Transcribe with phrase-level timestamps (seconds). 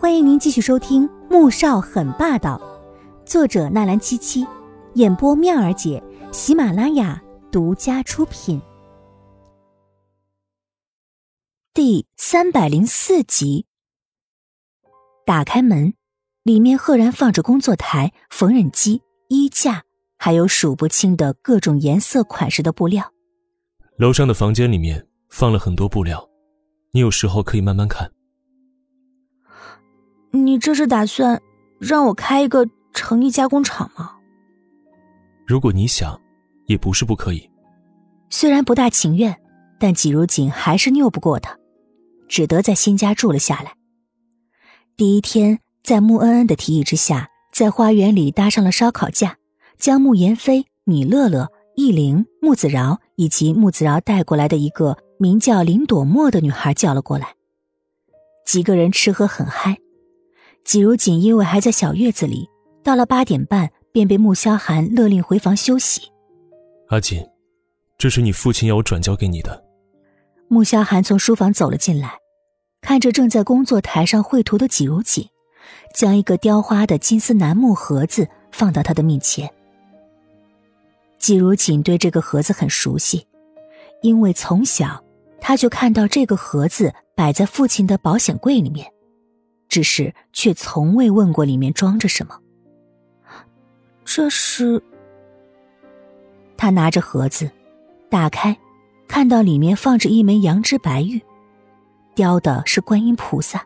[0.00, 2.56] 欢迎您继续收听《穆少很霸道》，
[3.28, 4.46] 作者纳兰七七，
[4.94, 6.00] 演播妙儿姐，
[6.30, 8.62] 喜马拉雅独家出品。
[11.74, 13.66] 第三百零四集。
[15.26, 15.92] 打开门，
[16.44, 19.82] 里面赫然放着工作台、缝纫机、衣架，
[20.16, 23.12] 还有数不清的各种颜色、款式的布料。
[23.96, 26.24] 楼上的房间里面放了很多布料，
[26.92, 28.08] 你有时候可以慢慢看。
[30.30, 31.40] 你这是打算
[31.78, 34.16] 让我开一个成衣加工厂吗？
[35.46, 36.20] 如果你想，
[36.66, 37.50] 也不是不可以。
[38.28, 39.34] 虽然不大情愿，
[39.78, 41.56] 但季如锦还是拗不过他，
[42.28, 43.72] 只得在新家住了下来。
[44.96, 49.38] 第一天，在穆恩恩的提议之下，在花园里搭上了烧烤架，
[49.78, 57.34] 将穆言飞、米乐乐、易灵、穆子饶以及穆子饶带过来的一个名叫林朵墨的女孩叫了过来。
[58.44, 59.78] 几个人吃喝很嗨。
[60.64, 62.48] 季如锦因为还在小月子里，
[62.82, 66.02] 到了八点半便被穆萧寒勒令回房休息。
[66.88, 67.26] 阿锦，
[67.96, 69.64] 这是你父亲要我转交给你的。
[70.48, 72.18] 穆萧寒从书房走了进来，
[72.80, 75.28] 看着正在工作台上绘图的季如锦，
[75.94, 79.50] 将一个雕花的金丝楠木盒子放到他的面前。
[81.18, 83.26] 季如锦对这个盒子很熟悉，
[84.02, 85.02] 因为从小
[85.40, 88.90] 他就看到这个盒子摆在父亲的保险柜里面。
[89.68, 92.38] 只是却从未问过里面装着什么。
[94.04, 94.82] 这是
[96.56, 97.50] 他拿着盒子，
[98.08, 98.56] 打开，
[99.06, 101.20] 看到里面放着一枚羊脂白玉，
[102.14, 103.64] 雕的是观音菩萨。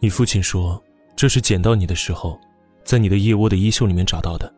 [0.00, 0.82] 你父亲说
[1.16, 2.38] 这是捡到你的时候，
[2.84, 4.52] 在你的腋窝的衣袖里面找到的。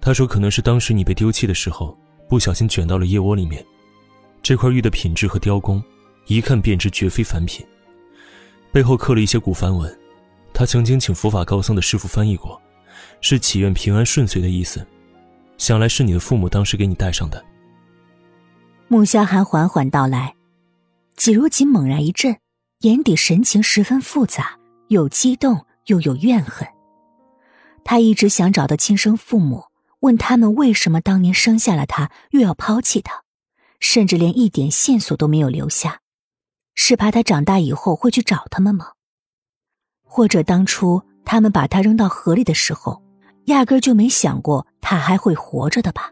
[0.00, 1.96] 他说可能是当时你被丢弃的时候
[2.28, 3.64] 不小心卷到了腋窝里面。
[4.42, 5.82] 这块玉的品质和雕工，
[6.26, 7.64] 一看便知绝非凡品。
[8.74, 9.96] 背后刻了一些古梵文，
[10.52, 12.60] 他曾经请佛法高僧的师傅翻译过，
[13.20, 14.84] 是祈愿平安顺遂的意思。
[15.56, 17.44] 想来是你的父母当时给你带上的。
[18.88, 20.34] 穆萧寒缓缓道来，
[21.14, 22.36] 季如锦猛然一震，
[22.80, 24.58] 眼底神情十分复杂，
[24.88, 26.66] 有激动又有怨恨。
[27.84, 29.66] 他一直想找到亲生父母，
[30.00, 33.22] 问他们为什么当年生下了他又要抛弃他，
[33.78, 36.00] 甚至连一点线索都没有留下。
[36.74, 38.92] 是怕他长大以后会去找他们吗？
[40.02, 43.02] 或者当初他们把他扔到河里的时候，
[43.46, 46.10] 压根就没想过他还会活着的吧？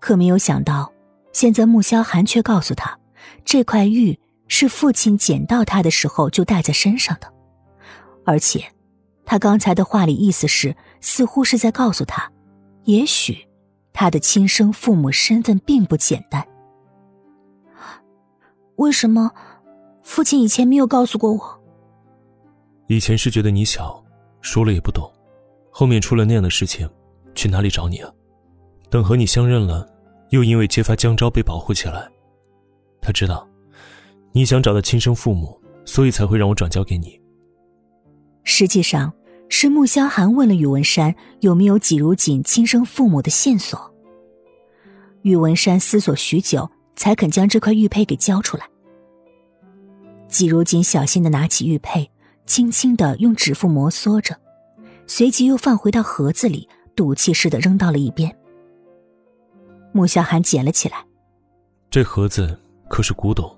[0.00, 0.92] 可没有想到，
[1.32, 2.98] 现在穆萧寒却告诉他，
[3.44, 7.32] 这块玉是父亲捡到他的时候就带在身上的，
[8.24, 8.64] 而且，
[9.24, 12.30] 他刚才的话里意思是，似乎是在告诉他，
[12.84, 13.48] 也许，
[13.92, 16.46] 他的亲生父母身份并不简单。
[18.76, 19.30] 为什么
[20.02, 21.60] 父亲以前没有告诉过我？
[22.88, 24.04] 以前是觉得你小，
[24.40, 25.10] 说了也不懂。
[25.70, 26.88] 后面出了那样的事情，
[27.34, 28.12] 去哪里找你啊？
[28.90, 29.88] 等和你相认了，
[30.30, 32.08] 又因为揭发江昭被保护起来。
[33.00, 33.48] 他知道
[34.32, 37.20] 你想找到亲生父母，所以才会让我转交给你。
[38.42, 39.12] 实际上
[39.48, 43.94] 是穆萧寒问了宇文山有没有季如锦亲生父母的线索。
[45.22, 46.68] 宇文山思索许久。
[46.96, 48.68] 才肯将这块玉佩给交出来。
[50.28, 52.10] 季如锦小心的拿起玉佩，
[52.46, 54.36] 轻轻的用指腹摩挲着，
[55.06, 58.36] 随即又放回到盒子里，赌气似的扔到了一边。
[59.92, 61.04] 穆萧寒捡了起来，
[61.88, 63.56] 这盒子可是古董，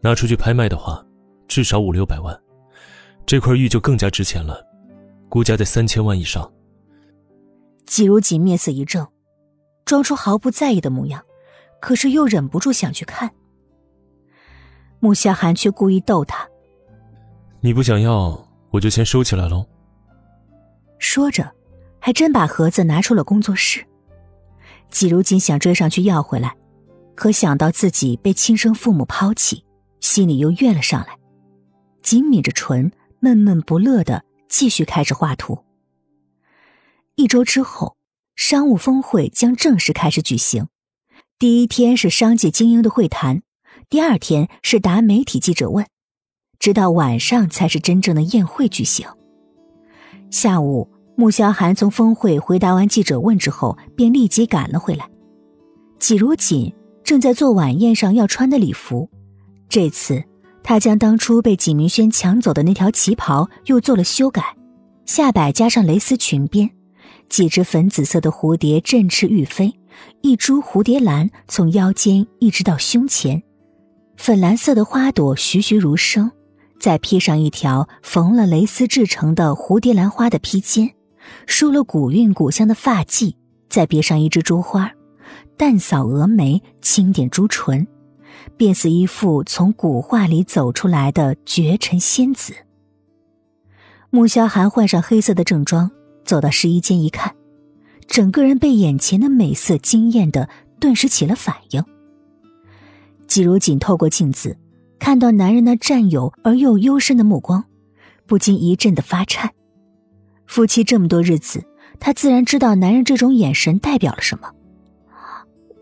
[0.00, 1.04] 拿出去拍卖的话，
[1.48, 2.40] 至少五六百万，
[3.26, 4.64] 这块玉就更加值钱了，
[5.28, 6.48] 估价在三千万以上。
[7.86, 9.04] 季如锦面色一正，
[9.84, 11.24] 装出毫不在意的模样。
[11.80, 13.30] 可是又忍不住想去看，
[15.00, 16.48] 穆夏寒却故意逗他
[17.60, 19.66] ：“你不想要，我就先收起来喽。”
[20.98, 21.52] 说着，
[22.00, 23.86] 还真把盒子拿出了工作室。
[24.90, 26.56] 季如锦想追上去要回来，
[27.14, 29.64] 可想到自己被亲生父母抛弃，
[30.00, 31.16] 心里又怨了上来，
[32.02, 35.64] 紧抿着唇，闷闷不乐的继续开始画图。
[37.14, 37.96] 一周之后，
[38.34, 40.68] 商务峰会将正式开始举行。
[41.40, 43.42] 第一天是商界精英的会谈，
[43.88, 45.86] 第二天是答媒体记者问，
[46.58, 49.06] 直到晚上才是真正的宴会举行。
[50.32, 55.08] 下午，穆萧寒从峰会回答完记者问之后，便立即赶了回来。
[56.00, 56.74] 季如锦
[57.04, 59.08] 正在做晚宴上要穿的礼服，
[59.68, 60.24] 这次
[60.64, 64.56] 他将当初被季明轩抢走的那条旗袍又做了修改，
[65.06, 66.68] 下摆加上蕾丝裙边，
[67.28, 69.77] 几只粉紫色的蝴蝶振翅欲飞。
[70.20, 73.42] 一株蝴蝶兰从腰间一直到胸前，
[74.16, 76.30] 粉蓝色的花朵栩栩如生，
[76.80, 80.90] 再披上一条缝了蕾丝制成的蝴蝶兰花的披肩，
[81.46, 83.34] 梳了古韵古香的发髻，
[83.68, 84.92] 再别上一支珠花，
[85.56, 87.86] 淡扫蛾眉，轻点朱唇，
[88.56, 92.54] 便似一副从古画里走出来的绝尘仙子。
[94.10, 95.90] 穆萧寒换上黑色的正装，
[96.24, 97.34] 走到试衣间一看，
[98.08, 100.48] 整个人被眼前的美色惊艳的，
[100.80, 101.84] 顿时起了反应。
[103.28, 104.56] 季如锦透过镜子，
[104.98, 107.64] 看到男人那占有而又幽深的目光，
[108.26, 109.52] 不禁一阵的发颤。
[110.46, 111.62] 夫妻这么多日子，
[112.00, 114.50] 他自然知道男人这种眼神代表了什么。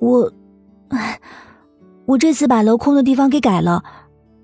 [0.01, 0.33] 我，
[2.05, 3.85] 我这次把镂空的地方给改了，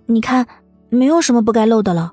[0.07, 0.47] 你看，
[0.89, 2.13] 没有什么不该露的了。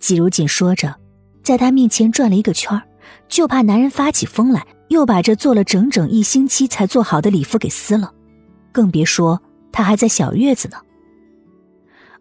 [0.00, 0.96] 季如锦说着，
[1.42, 2.82] 在他面前转了一个圈
[3.28, 8.12] 就怕男人发起疯来，又把这做了整整一星期才做好的礼服给撕了，
[8.72, 9.40] 更别说
[9.72, 10.76] 他还在小月子呢。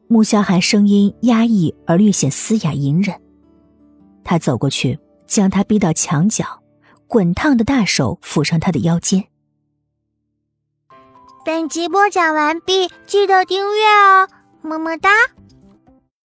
[0.08, 3.20] 穆萧寒声音压抑而略显嘶哑隐忍，
[4.24, 6.62] 他走过去，将他逼到墙角，
[7.08, 9.24] 滚烫的大手抚上他的腰间。
[11.44, 14.28] 本集播讲完毕，记得订阅哦，
[14.62, 15.10] 么么哒。